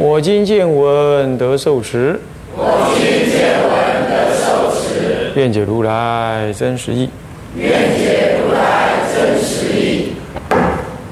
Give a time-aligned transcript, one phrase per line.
[0.00, 2.20] 我今见闻得受持。
[2.56, 7.10] 我今见闻得受持愿解如来真实义。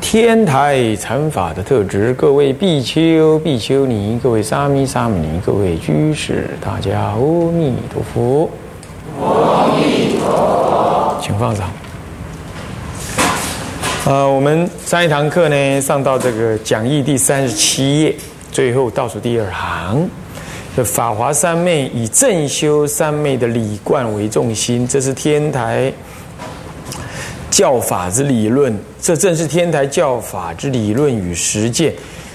[0.01, 7.17] 天台禅法的特质，各位比丘、比丘尼，各位沙弥、沙弥尼，各位居士，大家阿
[7.53, 8.49] 弥陀佛。
[9.21, 11.69] 阿弥陀佛，请放上。
[14.05, 18.15] 呃，我们上一堂课呢，上到这个讲义第三十七页，
[18.57, 20.09] 最后倒数第二行，
[20.75, 25.93] 这法华三昧以正修三昧的理观为重心，这是天台
[27.51, 31.93] 教法之理论，这正是天台教法之理论与实践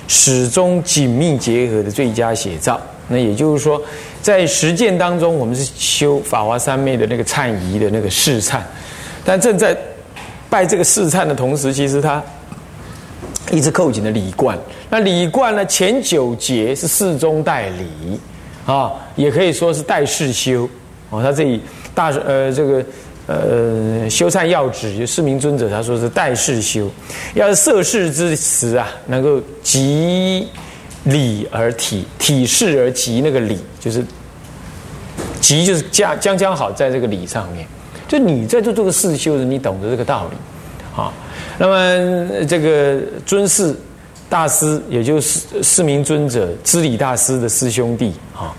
[0.07, 2.79] 始终紧密结合的最佳写照。
[3.07, 3.81] 那也就是说，
[4.21, 8.59] 在实践当中，我们是修法华三昧的那个忏仪的那个试忏，
[9.25, 9.75] 但正在
[10.51, 12.21] 拜这个试忏的同时，其实他
[13.51, 14.57] 一直扣紧的礼冠。
[14.89, 18.19] 那礼冠呢，前九节是侍中代礼
[18.65, 20.67] 啊，也可以说是代事修
[21.09, 21.21] 哦。
[21.21, 21.61] 他这里
[21.93, 22.85] 大呃这个
[23.27, 26.89] 呃修忏要旨，就释明尊者他说是代事修，
[27.33, 30.47] 要涉世之词啊，能够及
[31.05, 34.05] 礼而体，体事而及那个礼，就是
[35.39, 37.67] 及就是将将将好在这个礼上面。
[38.07, 40.35] 就你在做这个事修的，你懂得这个道理，
[40.95, 41.11] 啊，
[41.57, 43.75] 那么这个尊师
[44.29, 48.53] 大师，也就是四名尊者知礼大师的师兄弟啊，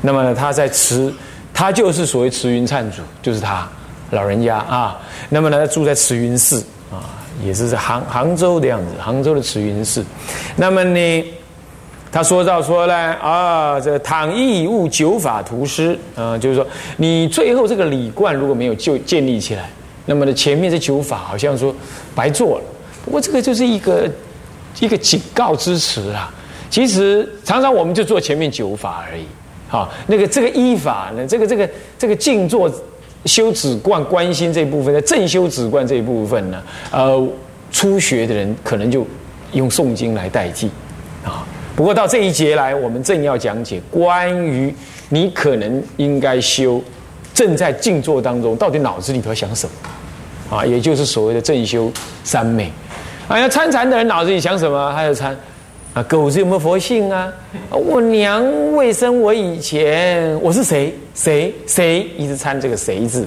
[0.00, 1.12] 那么他在慈，
[1.54, 3.68] 他就是所谓慈云忏主，就是他
[4.10, 6.60] 老人家啊，那么呢住在慈云寺
[6.90, 7.04] 啊，
[7.44, 10.04] 也是在杭杭州的样子，杭州的慈云寺，
[10.56, 11.24] 那么呢。
[12.12, 16.66] 他说到说呢啊，这倘亦误九法图师啊，就是说
[16.96, 19.68] 你最后这个礼冠如果没有就建立起来，
[20.06, 21.74] 那么呢前面这九法好像说
[22.14, 22.64] 白做了。
[23.04, 24.10] 不过这个就是一个
[24.80, 26.32] 一个警告之词啊。
[26.68, 29.24] 其实常常我们就做前面九法而已。
[29.68, 32.70] 好，那个这个依法呢，这个这个这个静坐
[33.24, 37.28] 修止观关心这部分，在正修止观这一部分呢，呃，
[37.70, 39.06] 初学的人可能就
[39.52, 40.68] 用诵经来代替
[41.24, 41.46] 啊。
[41.74, 44.74] 不过到这一节来，我们正要讲解关于
[45.08, 46.82] 你可能应该修，
[47.36, 50.56] 正在静坐当中，到底脑子里头想什么？
[50.56, 51.92] 啊，也就是所谓的正修
[52.24, 52.72] 三昧。
[53.28, 54.90] 哎呀，参禅的人脑子里想什么？
[54.94, 55.36] 还有参
[55.92, 57.30] 啊，狗子有没有佛性啊？
[57.70, 58.42] 我娘
[58.74, 60.96] 未生我以前，我是谁？
[61.14, 63.26] 谁谁一直参这个谁字？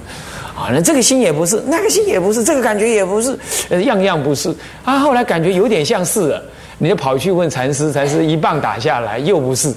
[0.56, 3.38] 啊，那这个心也不是，那个心也不是，这个感觉也不是，
[3.68, 4.52] 呃，样样不是。
[4.84, 6.42] 啊，后来感觉有点像是了。
[6.78, 9.72] 你就跑去问禅师，禅师一棒打下来，又不是，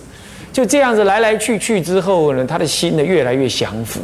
[0.53, 3.99] 就这样子来来去去之后呢，他的心呢越来越降服。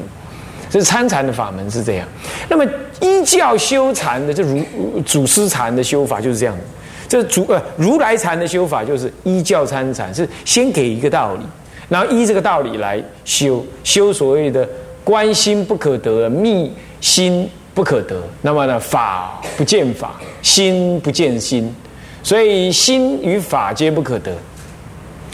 [0.70, 2.08] 这参禅的法门是这样。
[2.48, 2.66] 那么
[3.02, 4.62] 依教修禅的，这如
[5.06, 6.64] 祖师禅的修法就是这样的。
[7.08, 11.44] 这主呃如来禅的修法就是依教参禅，是先给一个道理，
[11.88, 14.68] 然后依这个道理来修，修所谓的
[15.04, 16.72] 观心不可得，密
[17.02, 18.22] 心不可得。
[18.44, 21.74] 那么呢，法不见法，心不见心。
[22.22, 24.32] 所以心与法皆不可得。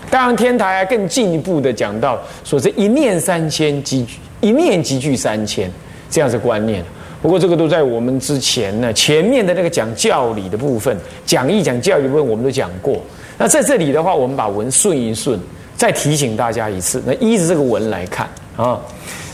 [0.09, 4.05] 当然，天台更进一步的讲到，说这一念三千，即
[4.39, 5.69] 一念即具三千，
[6.09, 6.83] 这样子观念。
[7.21, 10.95] 不过这个都在我们之前呢，前面的那个讲教理的部分，
[11.25, 13.01] 讲义讲教理部分，我们都讲过。
[13.37, 15.39] 那在这里的话，我们把文顺一顺，
[15.75, 17.01] 再提醒大家一次。
[17.05, 18.79] 那依着这个文来看啊，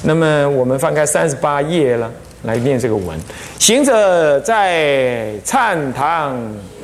[0.03, 2.09] 那么我们翻开三十八页了，
[2.44, 3.20] 来念这个文。
[3.59, 6.36] 行者在忏堂。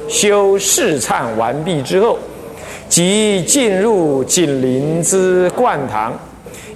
[0.10, 2.18] 修试忏完毕之后，
[2.90, 6.18] 即进入紧邻之灌堂，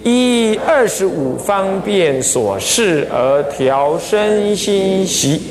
[0.04, 5.42] 依二十五方便所示而调身心习。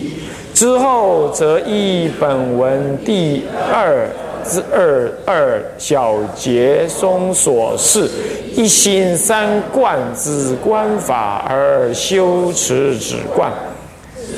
[0.53, 4.07] 之后则依本文第二
[4.45, 8.11] 之二二小节中所示，
[8.55, 13.51] 一心三观之观法而修持止观。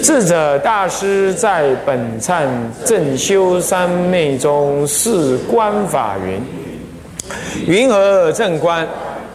[0.02, 2.44] 智者大师在本忏
[2.84, 6.42] 正修三昧中是观法云：
[7.66, 8.86] 云何正观？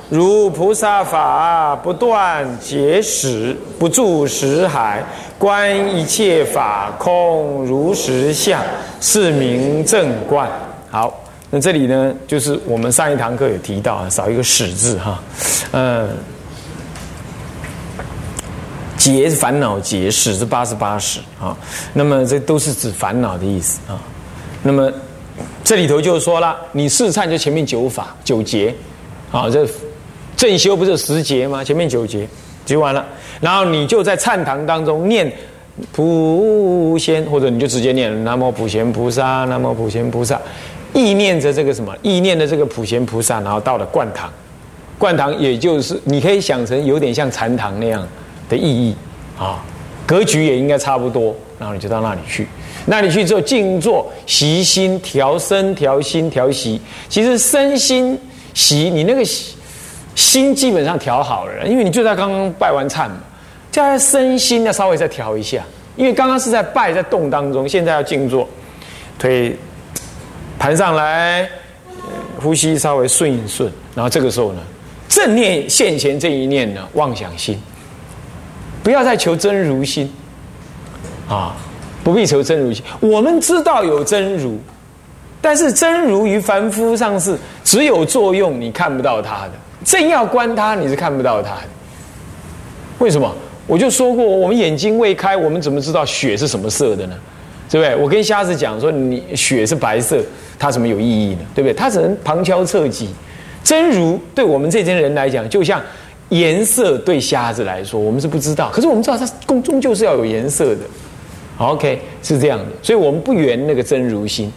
[0.09, 5.01] 如菩萨法不断结使，不住识海，
[5.37, 8.61] 观一切法空如实相，
[8.99, 10.49] 是名正观。
[10.89, 11.13] 好，
[11.49, 15.21] 那这里呢，就是我们上一堂课有提到啊，少一个“始”字哈，
[15.71, 16.09] 嗯，
[19.13, 21.55] 结烦恼结，始是八十八始啊。
[21.93, 24.01] 那么这都是指烦恼的意思啊。
[24.63, 24.91] 那么
[25.63, 28.73] 这里头就说了，你试忏就前面九法九节，
[29.31, 29.67] 啊，这
[30.35, 31.63] 正修不是十节吗？
[31.63, 32.27] 前面九节
[32.65, 33.05] 结完了，
[33.39, 35.31] 然后你就在忏堂当中念。
[35.91, 40.41] 普贤，或者你就直接念南无普贤菩萨，南无普贤菩萨，
[40.91, 41.95] 意念着这个什么？
[42.01, 44.27] 意念的这个普贤菩萨，然后到了灌堂，
[44.97, 48.01] 灌堂也就是你可以想成有点像禅堂那样
[48.49, 48.95] 的意义
[49.37, 49.63] 啊，
[50.05, 51.35] 格局也应该差不多。
[51.59, 52.47] 然后你就到那里去，
[52.85, 56.79] 那里去之后静坐习心调身调心调息，
[57.09, 58.19] 其实身心
[58.53, 59.23] 习你那个
[60.13, 63.15] 心基本上调好了，因为你就在刚刚拜完忏嘛。
[63.71, 65.63] 现在身心要稍微再调一下，
[65.95, 68.49] 因为刚刚是在拜在动当中，现在要静坐，
[69.19, 69.55] 腿
[70.57, 71.47] 盘上来，
[72.41, 74.61] 呼吸稍微顺一顺，然后这个时候呢，
[75.07, 77.59] 正念现前这一念呢，妄想心，
[78.87, 80.09] 不要再求真如心，
[81.27, 81.53] 啊，
[82.05, 82.81] 不必求真如心。
[83.01, 84.57] 我们知道有真如，
[85.41, 89.51] 但是真如于凡夫上是只有作用，你看不到它的，
[89.83, 91.63] 正要观它，你是看不到它的，
[92.99, 93.29] 为什么？
[93.67, 97.15] 我就说过，我们眼睛未开，我们怎么知道血是什么色的呢？
[97.69, 97.93] 对不对？
[98.01, 100.23] 我跟瞎子讲说，你血是白色，
[100.57, 101.41] 它怎么有意义呢？
[101.53, 101.73] 对不对？
[101.73, 103.09] 它只能旁敲侧击。
[103.65, 105.81] 真如对我们这些人来讲，就像
[106.29, 108.69] 颜色对瞎子来说，我们是不知道。
[108.69, 110.81] 可是我们知道，它终终究是要有颜色的。
[111.57, 114.51] OK，是这样的，所以我们不圆那个真如心。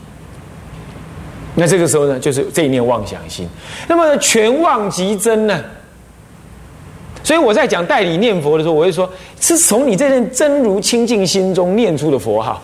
[1.55, 3.49] 那这个时候呢，就是这一念妄想心。
[3.89, 5.63] 那么全妄即真呢？
[7.23, 12.63] 所以我在讲代理念佛的时候，我会说，是从你这念真如清净心中念出的佛号。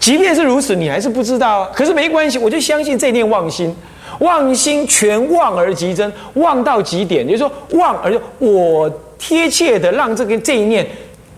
[0.00, 1.70] 即便是如此，你还是不知道。
[1.72, 3.74] 可是没关系，我就相信这念妄心，
[4.22, 10.86] 妄心全妄而极真，妄到极点，也就是说妄而就我贴切的让这个这一念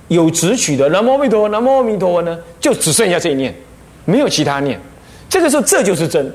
[0.08, 3.54] 有直取的南无阿弥陀佛，南无阿弥陀佛呢，就只剩下这一念，
[4.04, 4.78] 没有其他念。
[5.28, 6.32] 这个时候这就是真，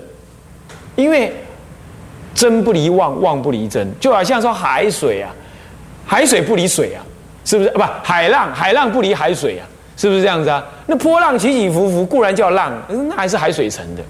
[0.96, 1.32] 因为
[2.34, 5.34] 真不离妄，妄不离真，就好像说海水啊。
[6.06, 7.06] 海水不离水啊，
[7.46, 7.70] 是不是？
[7.70, 9.64] 不，海浪海浪不离海水啊，
[9.96, 10.66] 是不是这样子啊？
[10.88, 12.74] 那波浪起起伏伏固然叫浪，
[13.08, 14.02] 那还是海水成的。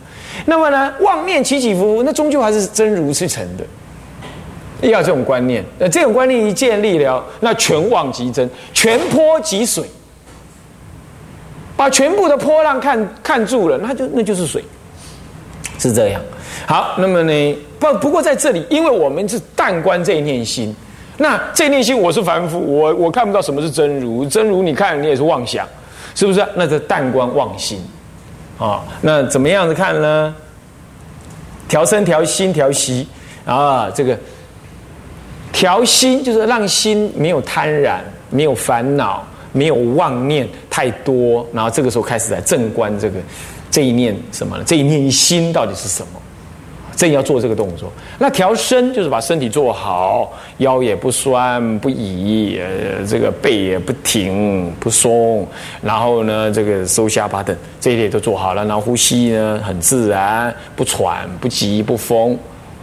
[0.45, 3.63] 那么呢，妄念起起伏伏，那终究还是真如是成的。
[4.87, 9.83] 要这种观念，那这种观念一建立了，那全妄即真，全波即水，
[11.75, 14.63] 把全部的波浪看看住了，那就那就是水，
[15.77, 16.21] 是这样。
[16.65, 20.73] 好，那么呢，不不过在这里，因为我们是淡观这一念心。
[21.17, 25.67] 那这念心我是凡夫，我我看不到什么是真如，真如你看你也是妄想，
[26.15, 26.41] 是不是？
[26.55, 27.83] 那这淡观妄心，
[28.59, 30.35] 啊，那怎么样子看呢？
[31.67, 33.07] 调身、调心、调息
[33.45, 34.17] 啊，这个
[35.53, 43.19] 调心就是让心没有贪婪、没有烦恼、没有妄念太多，然后这个时候开始来正观这个
[43.71, 44.63] 这一念什么呢？
[44.65, 46.19] 这一念心到底是什么？
[46.99, 55.47] 正要做这个动作，那调身就是把身体做好，腰也不酸不倚，呃，这个背也不挺不松，
[55.81, 62.37] 然后呢，这个收下巴等这一类都做好了，然后呼吸呢很自然，不喘不急不疯，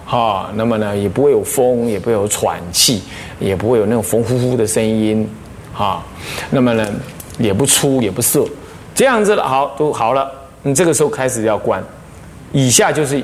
[0.06, 3.02] 哈，那么呢也不会有风，也不会有喘气，
[3.38, 5.28] 也不会有那种风呼呼的声音，
[5.74, 6.02] 哈，
[6.48, 6.88] 那么呢
[7.38, 8.46] 也不粗也不涩，
[8.94, 10.32] 这样子了，好都好了，
[10.62, 11.84] 你这个时候开始要关，
[12.52, 13.22] 以下就是。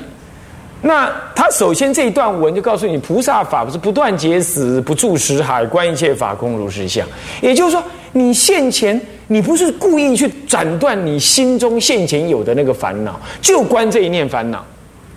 [0.85, 7.07] 那他首先这一段文就告诉你，菩萨法不是不断结死，不住识海，观一切法空如是相。
[7.41, 14.61] 也就是说，你现前你不是故意去斩断你心中现前有的那个烦恼，就观这一念烦恼，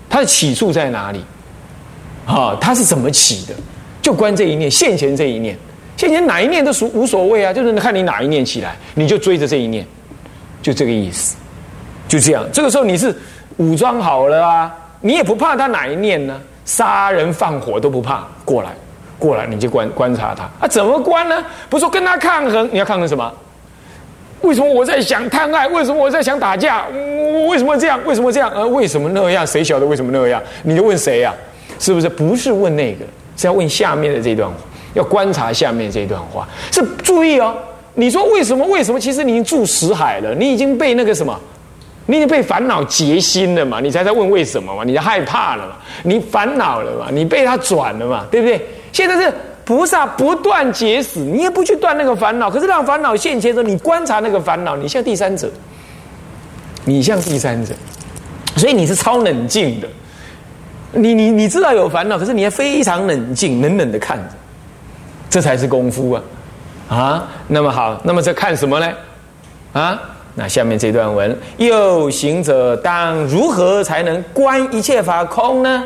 [0.09, 1.25] 它的起处在哪里？
[2.27, 3.55] 啊，它是怎么起的？
[4.01, 5.59] 就观这一念现前这一念，
[5.97, 9.85] 现前哪一念都属无所谓啊，就是看你哪一念起来，你就追着这一念，
[10.63, 11.35] 就这个意思，
[12.07, 12.47] 就这样。
[12.53, 13.13] 这个时候你是
[13.57, 14.73] 武装好了啊。
[15.01, 16.41] 你也不怕他哪一念呢？
[16.65, 18.71] 杀人放火都不怕，过来，
[19.19, 20.67] 过来，你就观观察他啊？
[20.69, 21.45] 怎么观呢？
[21.69, 23.33] 不是说跟他抗衡，你要抗衡什么？
[24.43, 25.67] 为什么我在想贪爱？
[25.69, 26.85] 为什么我在想打架？
[27.49, 28.01] 为什么这样？
[28.05, 28.51] 为什么这样？
[28.55, 29.47] 呃，为什么那样？
[29.47, 30.43] 谁晓得为什么那样？
[30.63, 31.33] 你就问谁呀？
[31.79, 32.09] 是不是？
[32.09, 33.05] 不是问那个，
[33.37, 34.57] 是要问下面的这段话，
[34.95, 36.47] 要观察下面这段话。
[36.73, 37.55] 是注意哦，
[37.95, 38.65] 你说为什么？
[38.67, 38.99] 为什么？
[38.99, 41.39] 其实你已经住死海了，你已经被那个什么？
[42.07, 43.81] 你已经被烦恼结心了嘛？
[43.81, 44.85] 你才在问为什么嘛？
[44.85, 45.75] 你就害怕了嘛？
[46.05, 47.09] 你烦恼了嘛？
[47.11, 48.25] 你被他转了嘛？
[48.31, 48.65] 对不对？
[48.93, 49.33] 现在是
[49.65, 55.51] 菩萨不断结死，你也不去断那个烦恼，可是让烦恼现前的时候，你观察那个烦恼，你像第三者，
[56.85, 57.75] 你像第三者，
[58.57, 59.89] 所以你是超冷静的，
[60.93, 64.35] 你你你知道有烦恼，可是你还非常冷静，冷冷的看着，
[65.29, 66.23] 这才是功夫啊！
[66.89, 68.93] 啊，那么好，那么在看什么呢？
[69.73, 70.01] 啊，
[70.39, 75.83] 那下面这段文，又行者当如何才能观一切法空呢？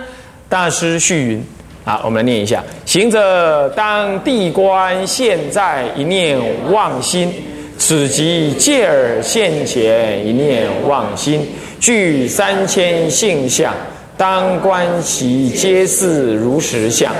[0.49, 1.45] 大师续云：
[1.85, 6.37] 好，我们来念一下：行者当地观现在一念
[6.73, 7.33] 妄心，
[7.79, 11.47] 此即借耳现前一念妄心，
[11.79, 13.73] 具三千性相。
[14.17, 17.11] 当观其皆是如实相，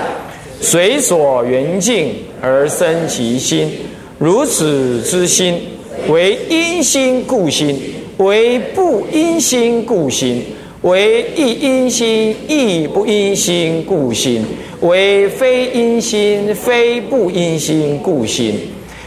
[0.59, 3.71] 随所缘境而生其心。
[4.19, 5.59] 如此之心，
[6.07, 7.79] 为因心故心，
[8.17, 10.43] 为不因心故心，
[10.81, 14.45] 为亦因心亦不因心故心，
[14.81, 18.59] 为非因心非不因心故心，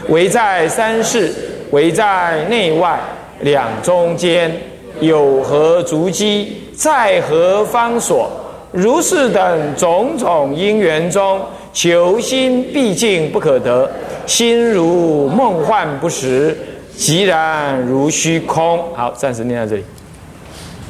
[0.09, 1.33] 为在三世，
[1.71, 2.99] 为在内外
[3.41, 4.51] 两中间，
[4.99, 6.53] 有何足迹？
[6.73, 8.29] 在何方所？
[8.71, 11.39] 如是等种种因缘中，
[11.71, 13.89] 求心毕竟不可得，
[14.25, 16.57] 心如梦幻不实，
[16.97, 18.83] 寂然如虚空。
[18.95, 19.83] 好，暂时念到这里，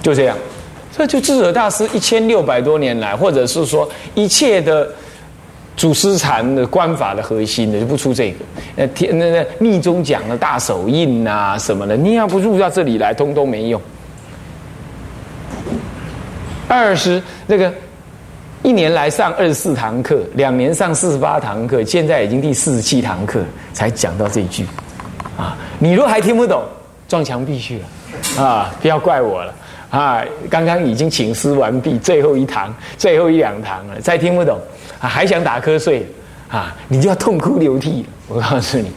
[0.01, 0.37] 就这样。
[0.97, 4.87] 这就智者大师一千六百多年来，或者是说一切的
[5.75, 8.37] 祖师禅的观法的核心的，就不出这个。
[8.77, 13.81] 呃，天那那密宗讲的大手印啊什么的，你要不入到这里来，通通没用。
[16.69, 17.71] 二十那个
[18.63, 23.41] 一年来上二十四堂课，两年上四十八堂课，现在已经第四十七堂课
[23.73, 24.65] 才讲到这一句，
[25.37, 25.57] 啊！
[25.79, 26.63] 你若还听不懂，
[27.07, 28.73] 撞墙壁去了，啊！
[28.81, 29.53] 不要怪我了，
[29.89, 30.23] 啊！
[30.49, 34.57] 刚刚已经请示完毕，最后一堂，最后一两堂了，再听不懂，
[34.99, 36.07] 啊，还想打瞌睡，
[36.49, 38.07] 啊，你就要痛哭流涕了。
[38.27, 38.91] 我告诉你，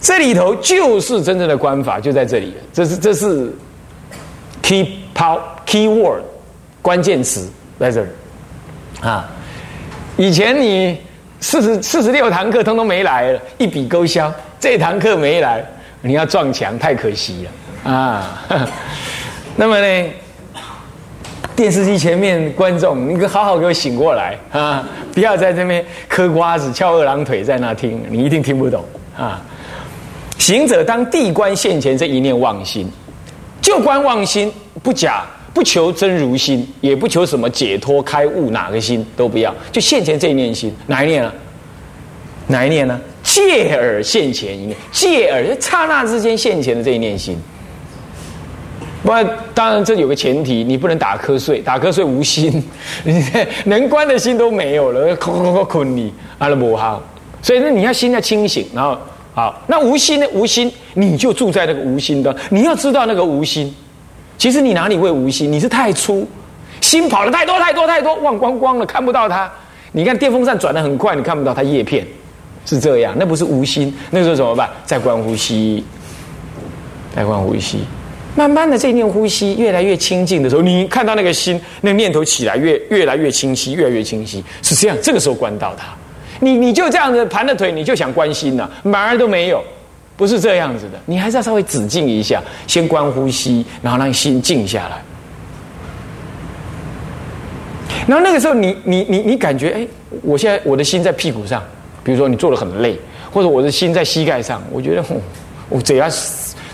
[0.00, 3.54] 这里头就是真正的观法，就在这里，这是这是
[4.60, 6.22] key power key word
[6.82, 7.48] 关键词
[7.78, 8.08] 在这儿
[9.08, 9.30] 啊！
[10.16, 10.98] 以前你
[11.40, 14.32] 四十四十六堂课通通没来了，一笔勾销。
[14.58, 15.64] 这堂课没来，
[16.00, 17.46] 你要撞墙，太可惜
[17.84, 18.42] 了啊！
[19.56, 20.10] 那么呢，
[21.54, 24.86] 电视机前面观众，你可好好给我醒过来啊！
[25.12, 28.84] 不要在这边嗑瓜子、翘二郎腿在那听，你一定听不懂
[29.16, 29.40] 啊！
[30.38, 32.90] 行者当地观现前这一念妄心，
[33.60, 35.24] 就观妄心，不假。
[35.54, 41.32] 不求真如心，也不求什么解脱开悟，哪个心都不要，就现前这一念心，哪一念啊？
[42.46, 43.00] 哪一念呢？
[43.36, 47.36] 借耳现前一念，借耳刹那之间现前的这一念心。
[49.02, 49.12] 不，
[49.52, 52.50] 当然这有个前提，你不能打瞌睡，打瞌睡无心，
[53.04, 53.22] 你
[53.66, 56.98] 能关的心都没有了，空空空困你，阿拉伯哈。
[57.42, 58.96] 所以那，你要心要清醒，然后
[59.34, 60.26] 好，那无心呢？
[60.32, 63.72] 无心，你就住在那个无心的，你要知道那个无心。
[64.38, 65.52] 其实你哪里会无心？
[65.52, 66.26] 你是太粗，
[66.80, 69.52] 心跑的太多太多太多，忘光光了，看不到它。
[69.92, 72.06] 你看电风扇转的很快，你看不到它叶片，
[72.66, 73.14] 是这样。
[73.16, 74.68] 那不是无心，那时候怎么办？
[74.84, 75.82] 再观呼吸，
[77.14, 77.78] 再观呼吸。
[78.34, 84.96] 慢慢的，这念呼吸越来越清净的时候，你看到那个心，那个念头起来越越来越清晰，越来越清晰，是这样。
[85.02, 85.86] 这个时候观到它，
[86.40, 89.64] 你你就这样子盘着腿，你就想关心了，满儿都没有。
[90.18, 95.02] 不是这样子的，你还是要稍微止静一下，先观呼吸，然后让心静下来。
[98.06, 99.86] 然后那个时候，你你你你感觉，哎，
[100.22, 101.62] 我现在我的心在屁股上，
[102.06, 102.96] 比如说你做的很累，
[103.32, 105.04] 或者我的心在膝盖上，我觉得
[105.68, 106.06] 我嘴巴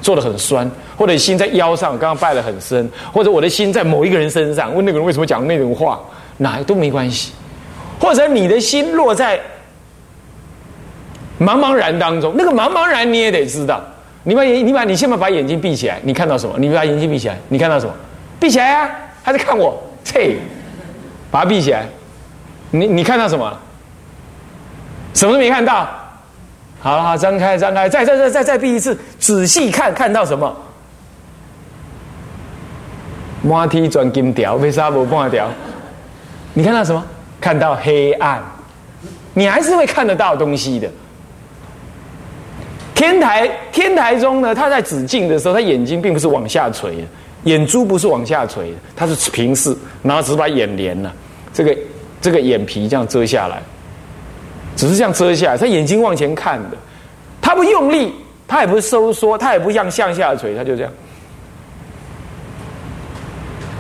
[0.03, 5.99] 做的很酸，或者心在腰上，刚刚拜的很深，或者我的心在某一个人身上，问那个人为什么讲那种话，
[6.37, 7.33] 哪都没关系，
[7.99, 9.41] 或者你的心落在。
[11.41, 13.83] 茫茫然当中，那个茫茫然你也得知道。
[14.23, 16.55] 你把眼，你把你先把把眼睛闭起来，你看到什么？
[16.57, 17.93] 你把眼睛闭起来，你看到什么？
[18.39, 18.89] 闭起来啊！
[19.25, 19.83] 还在看我？
[20.05, 20.37] 切，
[21.33, 21.89] 把它闭起来。
[22.71, 23.59] 你你看到什么？
[25.15, 25.89] 什么都没看到。
[26.81, 30.55] 好了，好，张开，张开，再再再再再闭一次，仔细看，看到什么？
[33.43, 35.49] 摩梯转金条，为啥不半条？
[36.55, 37.05] 你看到什么？
[37.41, 38.43] 看到黑暗。
[39.35, 40.89] 你还是会看得到东西的。
[42.95, 47.03] 天台天台中呢，他在止境的时候，他眼睛并不是往下垂的，
[47.45, 51.11] 眼珠不是往下垂的，他是平视，然后只是把眼帘呢，
[51.53, 51.77] 这个
[52.21, 53.63] 这个眼皮这样遮下来，
[54.83, 56.77] 只是这样遮下，他眼睛往前看的，
[57.41, 58.13] 他不用力，
[58.49, 60.93] 他也不收缩，他也不像向下垂，他就这样。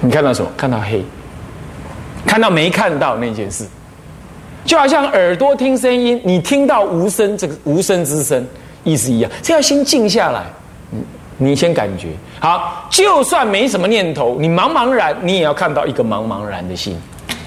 [0.00, 0.48] 你看到什么？
[0.56, 1.04] 看到黑，
[2.24, 3.66] 看到没看到那件事，
[4.64, 8.46] 就好像耳朵听声音，你听到无声这个无声之声。
[8.84, 10.44] 意思一样，这要先静下来，
[11.36, 16.96] 你先感觉好，就算没什么念头，你茫茫然，你也要看到一个茫茫然的心。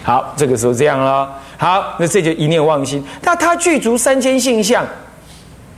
[0.04, 1.30] 好，这个时候这样了。
[1.58, 3.04] 好，那这就一念妄心。
[3.22, 4.86] 那他具足三千性相，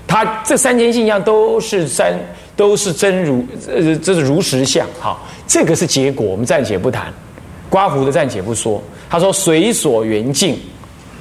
[0.08, 2.14] 他这三千性相都是三，
[2.56, 4.88] 都是真如，呃，这是如实相。
[5.00, 7.14] 好，这个是结果，我们暂且不谈。
[7.70, 8.82] 刮胡的暂且不说。
[9.10, 10.58] 他说随所缘境，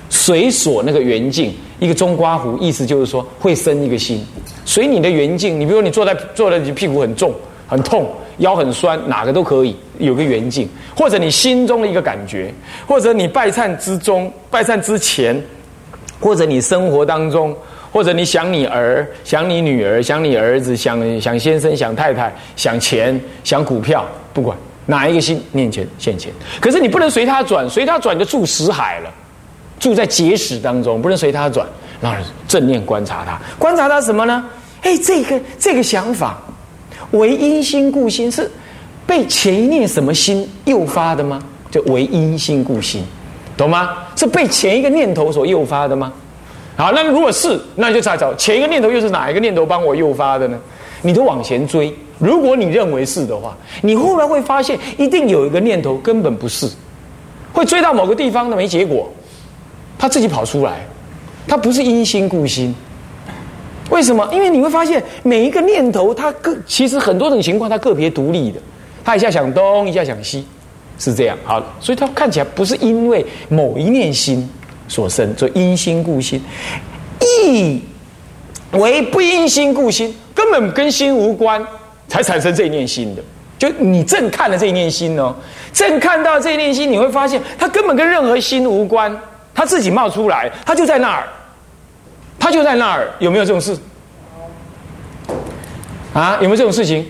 [0.09, 4.25] 随所那个缘境，一个中刮胡，意思就是说会生一个心，
[4.65, 5.61] 随你的缘境。
[5.61, 7.35] 你比如你坐在坐在你屁股很重
[7.67, 8.11] 很痛。
[8.39, 12.53] 腰很酸，哪个都可以有个圆镜，或者你心中的一个感觉，
[12.87, 15.43] 或者你拜忏之中、拜忏之前，
[16.21, 17.57] 或者你生活当中，
[17.91, 29.11] 或者你想你儿、想你女儿、想你儿子、想想先生、想太太、想钱、想股票，不管哪一个心念前现前，可是你不能随他转，随他转就住死海了，
[29.81, 31.67] 住在结石当中，不能随他转，
[32.03, 34.45] 然后正念观察他，观察他什么呢？
[34.83, 36.39] 哎，这个这个想法。
[37.13, 38.51] 为因心故心是
[39.07, 41.41] 被前一念什么心诱发的吗？
[41.71, 43.03] 就为因心故心，
[43.57, 43.91] 懂吗？
[44.15, 46.13] 是被前一个念头所诱发的吗？
[46.77, 50.59] 好，那如果是，那就再找前一个念头又是哪一个念头帮我诱发的呢？
[51.03, 51.95] 你都往前追。
[52.19, 56.71] 如果你认为是的话，你后来会发现一定有一个念头根本不是，
[57.53, 59.11] 会追到某个地方的没结果，
[59.99, 60.87] 他自己跑出来，
[61.47, 62.75] 他不是因心故心。
[63.91, 64.29] 为什么？
[64.33, 68.61] 因为你会发现每一个念头，它个其实很多种情况，它个别独立的。
[69.05, 70.45] 它一下想东，一下想西，
[70.99, 71.39] 是这样。
[71.45, 74.49] 好，所以它看起来不是因为某一念心
[74.89, 76.43] 所生，所以因心故心。
[77.21, 77.81] 意
[78.73, 81.65] 为不因心故心，根本跟心无关，
[82.09, 83.23] 才产生这一念心的。
[83.59, 85.35] 就你正看了这一念心哦，
[85.73, 89.17] 正看到这一念心，你会发现它根本跟任何心无关，
[89.55, 91.27] 它自己冒出来，它就在那儿。
[92.39, 93.77] 他就在那儿，有没有这种事？
[96.13, 97.07] 啊，有没有这种事情？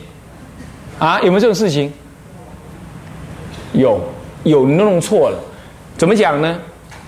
[0.98, 1.92] 啊，有没有这种事情？
[3.72, 4.00] 有，
[4.44, 5.38] 有弄错了。
[5.98, 6.58] 怎么讲呢？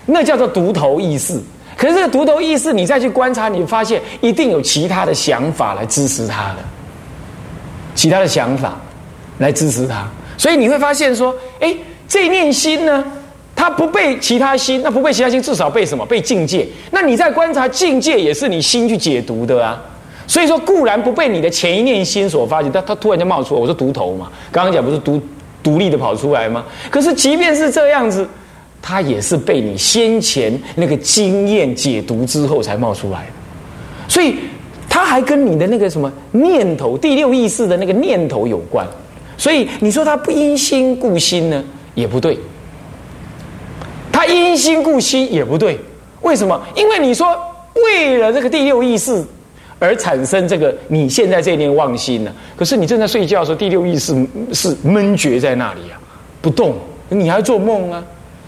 [0.06, 1.40] 那叫做独头意识。
[1.76, 6.56] 可是这个独头意识，你再去观察，你发现一定有其他的想法来支持他的，
[7.94, 8.76] 其他的想法
[9.38, 10.06] 来支持他。
[10.36, 11.74] 所以你会发现说，哎，
[12.08, 13.04] 这念心呢？
[13.58, 16.06] 他不被其他心，那不被其他心，至少被什么？
[16.06, 16.64] 被境界。
[16.92, 19.82] 那你在观察境界，也是你心去解读的啊。
[20.28, 24.30] 所以说，固然不被你的前一念心所发现，但他突然间冒出来，我说独头嘛。
[24.52, 25.20] 刚刚讲不是独
[25.60, 26.64] 独立的跑出来吗？
[26.88, 28.24] 可是即便是这样子，
[28.80, 33.32] 他也是被你先前那个经验解读之后才冒出来的。
[34.06, 34.36] 所以，
[34.88, 38.86] 他还跟你的那个什么念头、第六意识的那个念头有关。
[39.36, 41.64] 所以你说他不因心故心呢，
[41.96, 42.38] 也不对。
[44.18, 45.78] 他因心故心也不对，
[46.22, 46.60] 为什么？
[46.74, 47.38] 因为你说
[47.76, 49.24] 为了这个第六意识
[49.78, 52.32] 而产生这个你现在这念妄心呢？
[52.56, 54.12] 可是你正在睡觉的时候，第六意识
[54.52, 55.94] 是闷绝在那里啊，
[56.42, 56.74] 不动，
[57.08, 58.02] 你还做梦啊？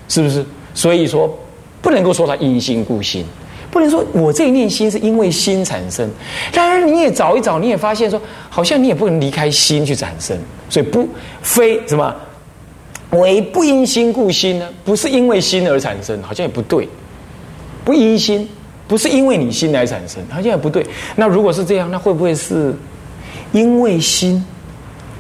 [0.09, 0.45] 是不是？
[0.75, 1.33] 所以说
[1.81, 3.25] 不能够说他因心故心，
[3.71, 6.11] 不能说我这一念心是因为心产生。
[6.53, 10.37] 当然你也找一找，你也发现说，好像你也不能离开心去产生，
[10.69, 11.09] 所以不
[11.43, 12.13] 非什么。
[13.11, 14.69] 为不因心故心呢？
[14.85, 16.89] 不是因为心而产生，好像也不对。
[17.85, 18.49] 不因心，
[18.87, 20.87] 不是因为你心来产生，好像也不对。
[21.17, 22.75] 那如果是这样，那会不会是
[23.53, 24.45] 因为心，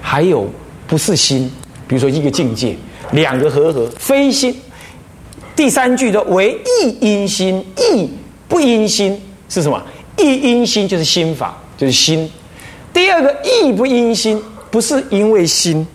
[0.00, 0.48] 还有
[0.86, 1.50] 不是心？
[1.88, 2.76] 比如说一个境界，
[3.12, 4.54] 两个合合，非心。
[5.56, 8.08] 第三句的为意因心，意
[8.46, 9.82] 不因心是什么？
[10.16, 12.30] 意因心就是心法，就是心。
[12.92, 15.86] 第二个意不因心，不是因为心。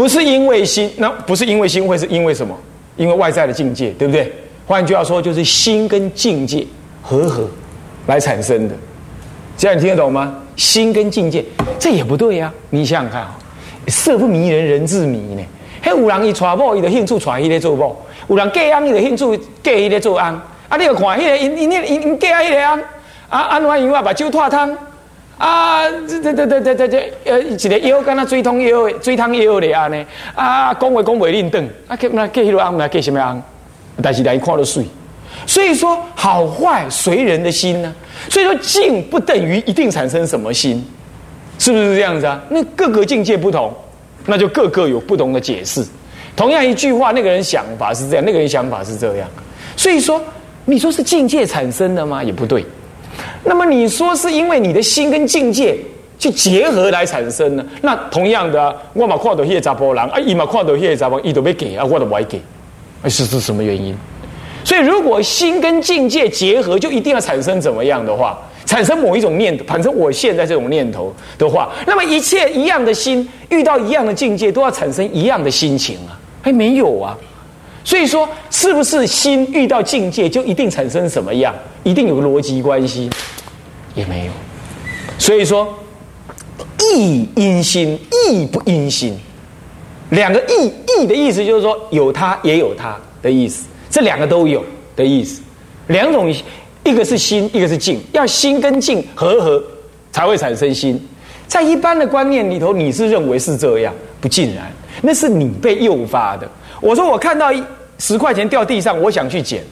[0.00, 2.56] 不是因为心，那不是因为心，会是因为什么？
[2.96, 4.32] 因为外在的境界，对不对？
[4.66, 6.66] 换句话说，就是心跟境界
[7.02, 7.46] 合合
[8.06, 8.74] 来产生的。
[9.58, 10.34] 这样你听得懂吗？
[10.56, 11.44] 心跟境界，
[11.78, 12.50] 这也不对呀。
[12.70, 13.36] 你想想看啊，
[13.88, 15.42] 色不迷人人自迷呢。
[15.82, 17.94] 嘿，有人伊娶某，伊就兴趣娶伊咧做某；
[18.28, 20.22] 有人嫁翁，伊就兴趣嫁伊咧做翁。
[20.22, 22.82] 啊，你要看迄个，因因因因嫁迄个翁，
[23.28, 24.00] 啊，安怎样啊？
[24.00, 24.74] 把酒拖汤。
[25.40, 33.42] 啊，这这这这这这这，呃，一个腰跟那水桶腰的，水桶腰的安尼，啊，讲话讲袂认真，啊，给那给迄个安来给什么安？
[34.02, 34.84] 但是来看了水，
[35.46, 37.94] 所以说好坏随人的心呢。
[38.28, 40.86] 所以说境不等于一定产生什么心，
[41.58, 42.38] 是不是这样子啊？
[42.50, 43.72] 那各个境界不同，
[44.26, 45.82] 那就各个有不同的解释。
[46.36, 49.26] 同样一句话，那个人想法是这样，那个人想法是这样。
[49.74, 50.20] 所以说，
[50.66, 52.22] 你说是境界产生的吗？
[52.22, 52.62] 也不对。
[53.44, 55.76] 那么你说是因为你的心跟境界
[56.18, 57.64] 去结合来产生呢？
[57.82, 62.40] 那同样的，我嘛看到迄个查甫人，啊，伊嘛看到迄个查甫，伊都要给啊，我都不爱给，
[63.04, 63.96] 是是什么原因？
[64.62, 76.12] 所以如果心跟境界结合，就一定要产生怎么样的话，产生某一种念头，反正我现在这种念头的话，那么一切一样的心遇到一样的境界，都要产生一样的心情啊？
[76.42, 77.16] 还没有啊？
[77.82, 81.54] 所以说，是不是心遇到境界就一定产生什么样？
[81.82, 83.10] 一定有个逻辑关系？
[83.94, 84.32] 也没有。
[85.18, 85.66] 所以说，
[86.78, 89.18] 意因心，意不因心。
[90.10, 94.64] 两个意意的意思就是说，有它也有它的意思，这两个都有
[94.94, 95.40] 的意思。
[95.86, 96.32] 两种，
[96.84, 99.62] 一个是心，一个是静，要心跟静合合，
[100.12, 101.00] 才会产生心。
[101.46, 104.70] 在一般的观念里头，你是认为是这样，不尽然，
[105.02, 106.48] 那是你被诱发的。
[106.80, 107.62] 我说我看到一
[107.98, 109.62] 十块钱掉地上，我想去捡，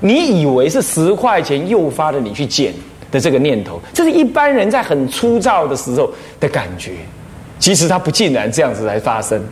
[0.00, 2.72] 你以为是十块钱诱发了你去捡
[3.10, 6.92] 的这个念头，这是一般人在很粗糙的时候的感觉。
[7.58, 9.42] 其实它不尽然这样子来发生，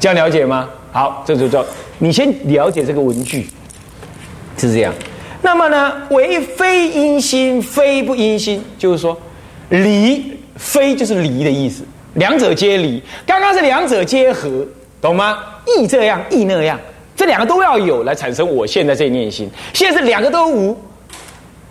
[0.00, 0.68] 这样了解吗？
[0.90, 1.62] 好，这就叫
[1.98, 3.46] 你先了解这个文句
[4.56, 4.94] 是这样。
[5.42, 9.16] 那么呢，为非因心，非不因心，就是说
[9.68, 13.02] 离非就是离的意思，两者皆离。
[13.26, 14.66] 刚刚是两者皆合，
[15.06, 15.38] 懂吗？
[15.66, 16.78] 意这样，意那样，
[17.14, 19.48] 这两个都要有来产生我现在这一念心。
[19.72, 20.76] 现在是两个都无。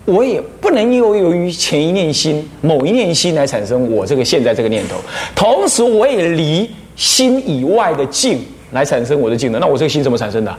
[0.06, 4.98] 我也不能又由于前一念心、某一念心来产生我这个现在这个念头，
[5.34, 9.58] 同时我也离心以外的境来产生我的境的。
[9.58, 10.56] 那我这个心怎么产生的？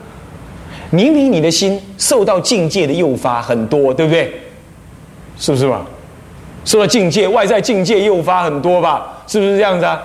[0.90, 4.32] 明明你的心受到境界的诱发很多，对不对？
[5.38, 5.86] 是不是嘛？
[6.64, 9.22] 受到境界、外在境界诱发很多吧？
[9.28, 10.02] 是不是这样子啊？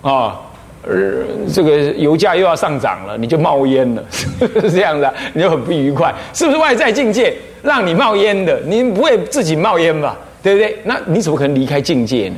[0.00, 0.40] 啊？
[0.86, 8.60] 呃，这个油价又要上涨了，你就冒烟了，是 这样的，你就很不愉快，是不是外在境界让你冒烟的？
[8.60, 10.16] 你不会自己冒烟吧？
[10.42, 10.78] 对不对？
[10.84, 12.36] 那你怎么可能离开境界呢？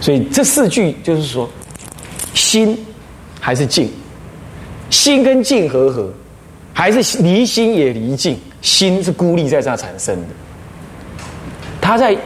[0.00, 1.48] 所以这四句就是说，
[2.34, 2.78] 心
[3.40, 3.90] 还是静，
[4.90, 6.12] 心跟静合合，
[6.74, 10.28] 还是离心也离静，心是孤立在这产生的。
[11.80, 12.16] 他在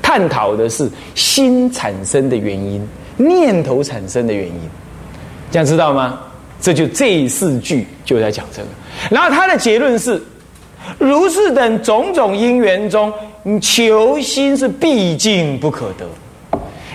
[0.00, 2.86] 探讨的是心产生的原因。
[3.16, 4.60] 念头产生的原因，
[5.50, 6.20] 这样知道吗？
[6.60, 8.68] 这就这四句就在讲这个。
[9.10, 10.22] 然后他的结论是：
[10.98, 13.12] 如是等种种因缘中，
[13.60, 16.06] 求心是毕竟不可得。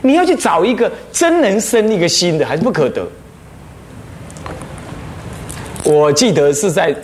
[0.01, 3.06] 你要去找一个真能生一个心的，还是不可得。
[5.84, 6.95] 我记得是在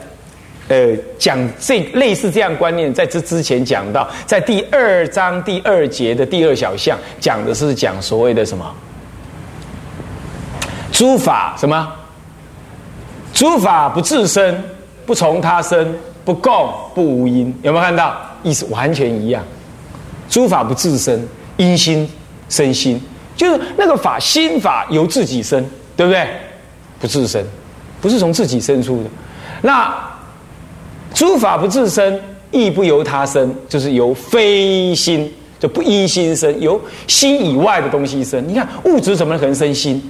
[0.69, 8.73] 呃讲这类似这样观念，在这之前讲到，在第二章第二节的第二小项，讲的是讲所谓的什么？
[10.93, 11.91] 诸法什么？
[13.33, 14.63] 诸法不自生，
[15.07, 17.53] 不从他生，不共不无因。
[17.63, 18.15] 有没有看到？
[18.43, 19.43] 意思完全一样。
[20.29, 21.27] 诸法不自生，
[21.57, 22.07] 因心
[22.47, 23.01] 生心，
[23.35, 25.65] 就是那个法心法由自己生，
[25.97, 26.27] 对不对？
[26.99, 27.43] 不自生，
[27.99, 29.09] 不是从自己生出的。
[29.63, 29.91] 那
[31.13, 32.19] 诸法不自生，
[32.51, 38.47] 亦不由他生，就是由非心，就不因心生，由心以外的东西生。
[38.47, 40.07] 你看物质怎么可能生心？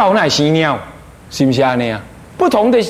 [0.00, 0.78] 告奈西尿，
[1.30, 1.74] 是不是啊？
[1.74, 2.00] 那样
[2.38, 2.82] 不同的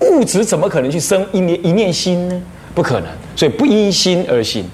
[0.00, 2.42] 物质怎么可能去生一念一念心呢？
[2.74, 4.68] 不可能，所以不因心而心，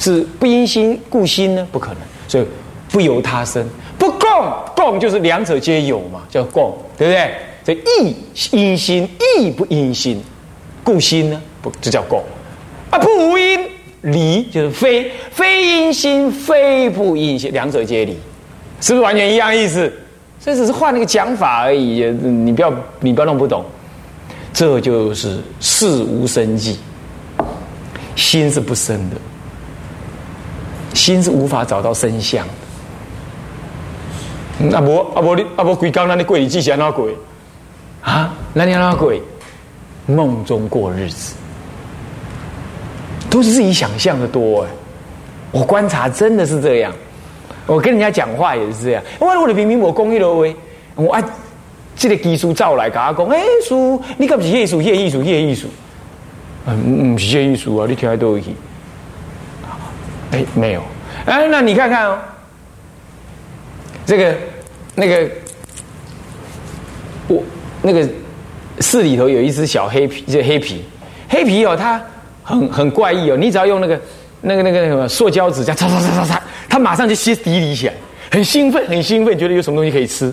[0.00, 1.64] 是不因心故心呢？
[1.70, 2.44] 不可能，所以
[2.90, 3.64] 不由他生，
[3.96, 4.28] 不共
[4.74, 7.32] 共就是两者皆有嘛，叫共，对不对？
[7.62, 8.16] 这意
[8.50, 10.20] 因心，意不因心，
[10.82, 11.40] 故心呢？
[11.62, 12.20] 不，这叫共
[12.90, 12.98] 啊！
[12.98, 13.60] 不无因
[14.00, 18.18] 离就是非，非因心，非不因心，两者皆离，
[18.80, 19.92] 是不是完全一样意思？
[20.40, 23.64] 这只是换了个讲法而已，你不要你不要弄不懂，
[24.52, 26.78] 这就是事无生计，
[28.14, 29.16] 心是不生的，
[30.94, 32.52] 心是无法找到生相的。
[34.70, 37.14] 那不啊不你啊不鬼刚那你鬼你记起来那鬼
[38.02, 38.34] 啊？
[38.54, 39.22] 那你那鬼
[40.06, 41.34] 梦中过日子，
[43.28, 44.68] 都是自己想象的多哎。
[45.50, 46.92] 我观察真的是这样。
[47.68, 50.56] 我跟人家讲话也是这样，我我的明明我公益了喂，
[50.94, 51.22] 我啊，
[51.94, 55.68] 这个技术照来跟他讲，哎，叔，你可不是艺术，业艺术，艺术，
[56.66, 58.42] 嗯，不是艺术啊，你听得多一，
[60.32, 60.82] 哎，没有，
[61.26, 62.18] 哎，那你看看哦，
[64.06, 64.34] 这个
[64.94, 65.30] 那个
[67.28, 67.42] 我
[67.82, 68.08] 那个
[68.80, 70.82] 寺里头有一只小黑皮，这黑皮，
[71.28, 72.02] 黑皮哦，它
[72.42, 74.00] 很很怪异哦，你只要用那个
[74.40, 76.42] 那个那个什么塑胶纸，这样擦擦擦擦擦。
[76.68, 77.94] 他马上就歇斯底里起来，
[78.30, 80.32] 很兴奋，很兴奋，觉得有什么东西可以吃。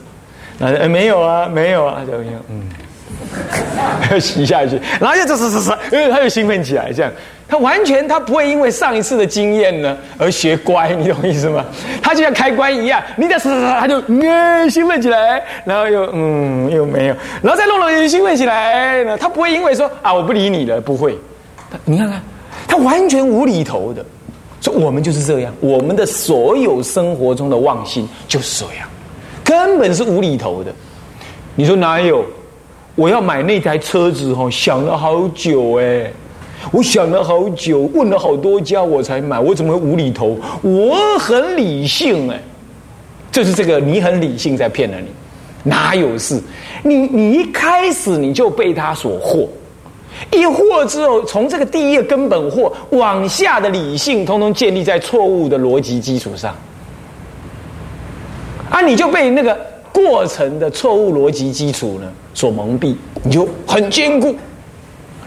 [0.60, 7.12] 呃，没有啊，没有啊，这样，嗯，洗下去，然后又这这这这，呃，他又兴奋起来，这样，
[7.46, 11.66] 他完全他不会因为上一次的经验呢而学乖，你懂意思吗？
[12.02, 21.18] 他就像开关一样，你再唰唰唰，他就嗯兴奋起来，然后又嗯又没有，然后再弄了又兴奋起来，他不会因为说啊我不理你了，不会，
[21.84, 22.22] 你看看
[22.68, 24.06] 他完全无厘头的。
[24.62, 28.88] 说我们就是这样，我们的所有生活中的妄心就是这样，
[29.44, 30.74] 根本是无厘头的。
[31.56, 32.26] 你说哪有？
[32.96, 36.12] 我要买那台车子哦，想了好久哎，
[36.72, 40.36] 我想了好久，问了好多家我才买，我怎么会无厘头？
[40.62, 42.42] 我很理性哎，
[43.32, 45.08] 就是这个你很理性在骗了你，
[45.62, 46.42] 哪有事？
[46.84, 49.46] 你你一开始你就被他所惑。
[50.32, 56.56] 一惑之后，从这个第一个根本惑往下的理性，通通建立在错误的逻辑基础上，
[58.70, 59.58] 啊，你就被那个
[59.92, 64.36] 过程的错误逻辑基础呢所蒙蔽，你就很坚固，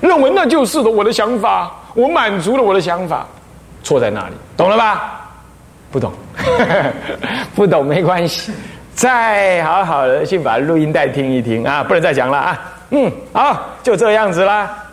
[0.00, 3.26] 认为那就是的我的想法，我满足了我的想法，
[3.82, 4.34] 错在哪里？
[4.56, 5.30] 懂了吧？
[5.90, 6.12] 不懂，
[7.56, 8.52] 不懂没关系，
[8.94, 12.74] 再好好的去把录音带听一听啊，不能再讲了啊。
[12.90, 14.87] 嗯，好，就这样子啦。